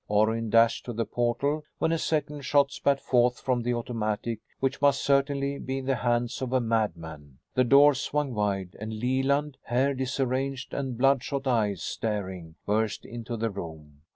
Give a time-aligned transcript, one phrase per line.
[0.07, 4.81] Orrin dashed to the portal when a second shot spat forth from the automatic which
[4.81, 7.37] must certainly be in the hands of a madman.
[7.53, 13.51] The doors swung wide and Leland, hair disarranged and bloodshot eyes staring, burst into the
[13.51, 14.01] room.